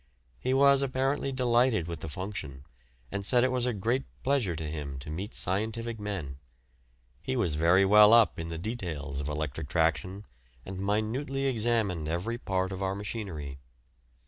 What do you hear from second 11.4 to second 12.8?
examined every part